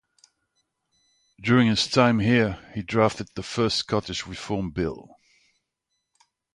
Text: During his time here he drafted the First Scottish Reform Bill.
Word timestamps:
During 1.39 1.67
his 1.67 1.85
time 1.85 2.17
here 2.17 2.57
he 2.73 2.81
drafted 2.81 3.27
the 3.35 3.43
First 3.43 3.77
Scottish 3.77 4.25
Reform 4.25 4.71
Bill. 4.71 5.15